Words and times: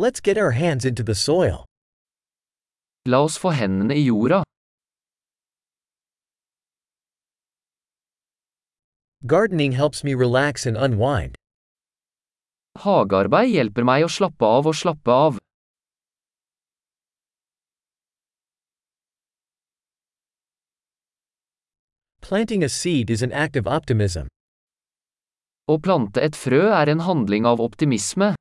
Let's 0.00 0.20
get 0.20 0.38
our 0.38 0.52
hands 0.52 0.86
into 0.86 1.02
the 1.02 1.14
soil. 1.14 1.66
La 3.04 3.18
oss 3.22 3.36
få 3.36 3.50
hendene 3.52 3.92
i 3.92 4.04
jorda. 4.06 4.38
Gardening 9.26 9.72
helps 9.72 10.02
me 10.02 10.14
relax 10.14 10.64
and 10.64 10.78
unwind. 10.78 11.36
Hagearbeid 12.78 13.52
hjelper 13.52 13.84
meg 13.84 14.06
å 14.06 14.10
slappe 14.16 14.48
av 14.48 14.72
og 14.72 14.80
slappe 14.80 15.20
av. 15.26 15.36
Planting 22.24 22.64
a 22.64 22.72
seed 22.72 23.10
is 23.10 23.20
an 23.20 23.32
act 23.32 23.60
of 23.60 23.68
optimism. 23.68 24.32
Å 25.68 25.76
plante 25.76 26.24
et 26.24 26.32
frø 26.48 26.70
er 26.72 26.88
en 26.88 27.04
handling 27.04 27.44
av 27.44 27.60
optimisme. 27.60 28.36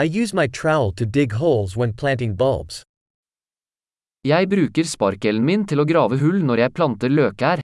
I 0.00 0.04
use 0.04 0.32
my 0.32 0.46
trowel 0.46 0.92
to 0.92 1.04
dig 1.04 1.32
holes 1.32 1.76
when 1.76 1.92
planting 1.92 2.34
bulbs. 2.34 2.82
Jeg 4.24 4.48
bruker 4.48 4.86
sparkelen 4.88 5.44
min 5.44 5.66
til 5.68 5.82
å 5.82 5.84
grave 5.84 6.16
hull 6.22 6.40
når 6.40 6.62
jeg 6.62 6.72
planter 6.78 7.12
løkær. 7.12 7.60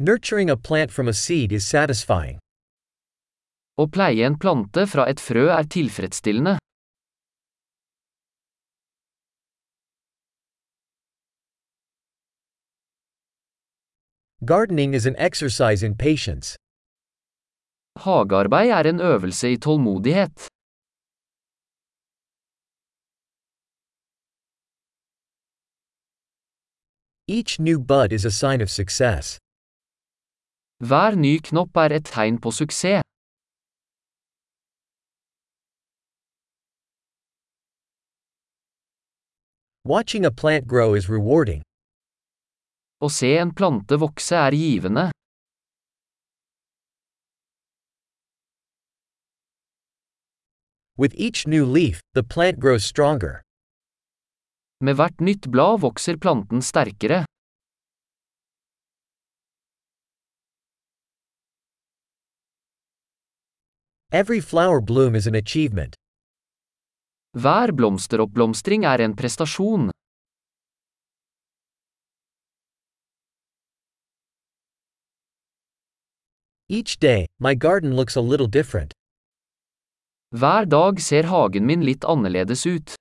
Nurturing 0.00 0.48
a 0.48 0.56
plant 0.56 0.90
from 0.90 1.08
a 1.08 1.12
seed 1.12 1.52
is 1.52 1.68
satisfying. 1.68 2.40
Å 3.76 3.84
pleie 3.92 4.24
en 4.24 4.40
plante 4.40 4.88
fra 4.88 5.04
et 5.04 5.20
frø 5.20 5.50
er 5.52 5.68
tilfredsstillende. 5.68 6.56
Gardening 14.46 14.94
is 14.94 15.06
an 15.06 15.16
exercise 15.18 15.82
in 15.82 15.96
patience. 15.96 16.56
Hagearbeid 17.98 18.70
er 18.70 18.86
en 18.86 19.00
øvelse 19.00 19.52
i 19.52 19.56
tålmodighet. 19.56 20.48
Each 27.26 27.58
new 27.58 27.80
bud 27.80 28.12
is 28.12 28.24
a 28.24 28.30
sign 28.30 28.60
of 28.62 28.70
success. 28.70 29.38
Hver 30.78 31.16
ny 31.16 31.38
knopp 31.42 31.76
er 31.76 31.90
et 31.98 32.04
tegn 32.04 32.38
på 32.40 32.50
suksess. 32.50 33.02
Watching 39.84 40.24
a 40.24 40.30
plant 40.30 40.68
grow 40.68 40.94
is 40.94 41.08
rewarding. 41.08 41.62
Å 42.96 43.08
se 43.12 43.28
en 43.36 43.50
plante 43.52 43.98
vokse 44.00 44.36
er 44.40 44.54
givende. 44.56 45.10
With 50.96 51.12
each 51.14 51.46
new 51.46 51.66
leaf, 51.66 52.00
the 52.14 52.22
plant 52.22 52.58
grows 52.58 52.84
stronger. 52.84 53.42
Med 54.80 54.96
hvert 54.96 55.20
nytt 55.20 55.50
blad 55.52 55.82
vokser 55.84 56.16
planten 56.16 56.64
sterkere. 56.64 57.26
Every 64.10 64.40
flower 64.40 64.80
bloom 64.80 65.14
is 65.14 65.26
an 65.26 65.34
achievement. 65.34 65.96
Hver 67.36 67.76
blomsteroppblomstring 67.76 68.88
er 68.88 69.04
en 69.04 69.12
prestasjon. 69.12 69.90
Each 76.68 76.98
day, 76.98 77.26
my 77.38 77.54
garden 77.54 77.94
looks 77.94 78.16
a 78.16 78.20
little 78.20 78.48
different. 78.48 78.92
Hver 80.34 80.68
dag 80.68 81.00
ser 81.00 81.22
hagen 81.22 81.64
min 81.64 81.84
litt 81.86 82.04
annerledes 82.04 82.66
ut. 82.66 82.96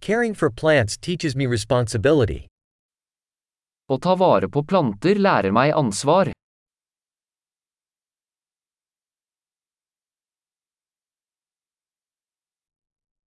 Caring 0.00 0.34
for 0.34 0.50
plants 0.50 0.96
teaches 0.96 1.36
me 1.36 1.46
responsibility. 1.46 2.48
Å 3.88 4.00
ta 4.02 4.16
vare 4.18 4.48
på 4.50 4.64
planter 4.66 5.14
lærer 5.14 5.54
meg 5.54 5.70
ansvar. 5.78 6.32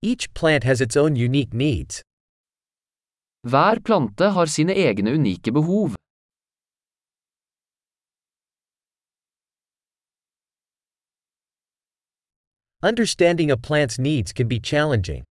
Each 0.02 0.26
plant 0.34 0.64
has 0.64 0.80
its 0.80 0.96
own 0.96 1.14
unique 1.14 1.54
needs. 1.54 2.02
Hver 3.44 3.76
plante 3.84 4.30
har 4.32 4.46
sine 4.48 4.72
egne 4.72 5.12
unike 5.12 5.52
behov. 5.52 5.98
Understanding 12.82 13.50
a 13.50 13.56
plant's 13.56 13.98
needs 13.98 14.32
can 14.32 14.48
be 14.48 14.58
challenging. 14.58 15.24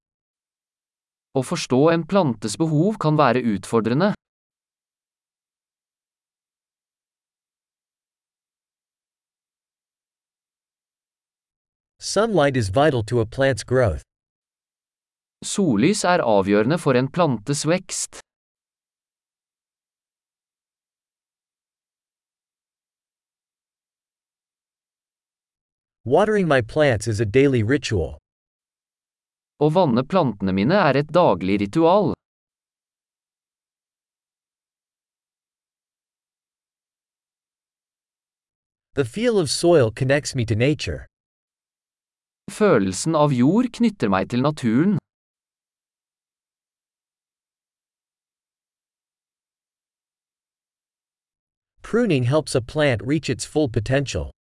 Å 1.34 1.42
forstå 1.42 1.82
en 1.96 2.06
plantes 2.06 2.54
behov 2.62 3.02
kan 3.02 3.18
være 3.18 3.42
utfordrende. 3.56 4.14
Sunlight 12.00 12.56
is 12.56 12.70
vital 12.70 13.02
to 13.02 13.22
a 13.22 13.26
plant's 13.26 13.64
growth. 13.64 14.13
Sollys 15.44 16.04
er 16.08 16.24
avgjørende 16.24 16.80
for 16.80 16.96
en 16.96 17.10
plantes 17.12 17.66
vekst. 17.68 18.24
Watering 26.06 26.48
my 26.48 26.62
plants 26.62 27.08
is 27.08 27.22
a 27.22 27.26
daily 27.26 27.64
ritual. 27.64 28.18
Å 29.64 29.70
vanne 29.72 30.04
plantene 30.04 30.52
mine 30.52 30.76
er 30.76 31.00
et 31.00 31.12
daglig 31.16 31.62
ritual. 31.62 32.12
The 38.96 39.06
feel 39.06 39.40
of 39.40 39.50
soil 39.50 39.92
connects 39.92 40.36
me 40.36 40.46
to 40.46 40.56
nature. 40.56 41.08
Følelsen 42.52 43.16
av 43.16 43.32
jord 43.34 43.72
knytter 43.72 44.12
meg 44.12 44.30
til 44.30 44.44
naturen. 44.44 45.00
Pruning 51.94 52.24
helps 52.24 52.56
a 52.56 52.62
plant 52.62 53.04
reach 53.06 53.30
its 53.30 53.46
full 53.46 53.70
potential. 53.70 54.32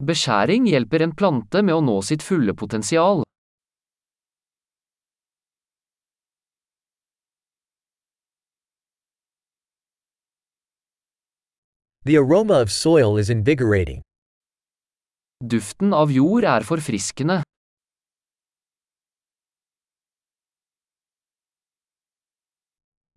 Beskjæring 0.00 0.64
hjelper 0.64 1.02
en 1.04 1.10
plante 1.12 1.60
med 1.60 1.74
å 1.76 1.82
nå 1.84 1.96
sitt 2.00 2.22
fulle 2.24 2.54
potensial. 2.56 3.18
The 12.08 12.16
aroma 12.16 12.62
of 12.64 12.72
soil 12.72 13.18
is 13.18 13.28
invigorating. 13.28 14.00
Duften 15.44 15.92
av 15.92 16.08
jord 16.08 16.48
er 16.48 16.64
forfriskende. 16.64 17.42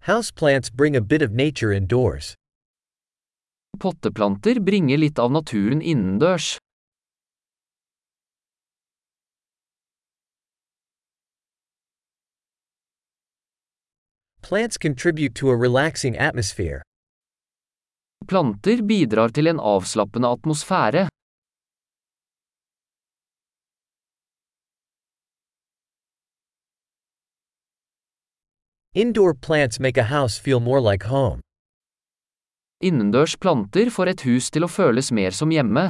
Houseplants 0.02 0.70
bring 0.70 0.98
a 0.98 1.02
bit 1.02 1.22
of 1.22 1.32
nature 1.32 1.72
indoors. 1.72 2.36
Potteplanter 3.80 4.60
bringer 4.60 4.98
litt 4.98 5.20
av 5.20 5.32
naturen 5.32 5.82
innendørs. 5.82 6.58
Plants 14.42 14.78
contribute 14.78 15.36
to 15.36 15.50
a 15.50 15.56
relaxing 15.56 16.18
atmosphere. 16.18 16.82
Planter 18.28 18.82
bidrar 18.82 19.30
til 19.36 19.48
en 19.48 19.60
avslappende 19.60 20.28
atmosfære. 20.28 21.08
Indoor 28.96 29.34
plants 29.34 29.80
make 29.80 29.98
a 29.98 30.04
house 30.04 30.40
feel 30.40 30.60
more 30.60 30.82
like 30.82 31.04
home. 31.04 31.42
Innendørs 32.80 33.34
planter 33.42 33.90
får 33.90 34.12
et 34.12 34.22
hus 34.30 34.52
til 34.54 34.66
å 34.66 34.70
føles 34.70 35.10
mer 35.10 35.34
som 35.34 35.50
hjemme. 35.50 35.90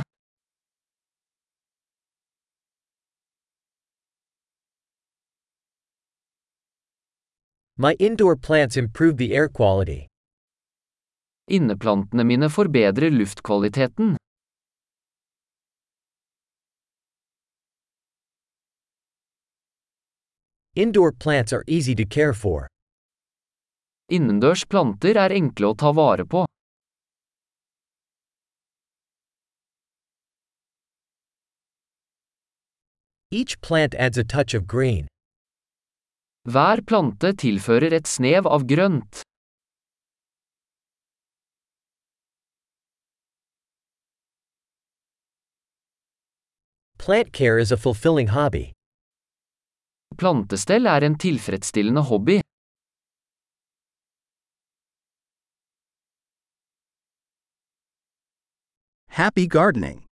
My 7.77 7.93
indoor 7.99 8.37
plants 8.37 8.77
improve 8.77 9.17
the 9.17 9.35
air 9.35 9.49
quality. 9.49 10.07
Inneplantene 11.51 12.23
mine 12.23 12.49
forbedrer 12.49 13.11
luftkvaliteten. 13.11 14.15
Indoor 20.75 21.11
plants 21.11 21.51
are 21.51 21.63
easy 21.67 21.93
to 21.95 22.05
care 22.05 22.33
for. 22.33 22.67
Innendørs 24.09 24.63
planter 24.65 25.17
er 25.17 25.35
enkle 25.35 25.73
å 25.73 25.75
ta 25.75 25.91
vare 25.91 26.23
på. 26.25 26.47
Each 33.29 33.59
plant 33.59 33.93
adds 33.95 34.17
a 34.17 34.23
touch 34.23 34.53
of 34.53 34.67
green. 34.67 35.07
Hver 36.47 36.79
plante 36.87 37.33
tilfører 37.35 37.91
et 37.91 38.07
snev 38.07 38.47
av 38.47 38.63
grønt. 38.63 39.19
Plant 46.97 47.33
care 47.33 47.59
is 47.59 47.71
a 47.71 47.77
fulfilling 47.77 48.31
hobby. 48.31 48.71
Plantestell 50.15 50.87
er 50.87 51.03
en 51.03 51.19
tilfredsstillende 51.19 52.07
hobby. 52.07 52.39
Happy 59.09 59.47
gardening! 59.47 60.06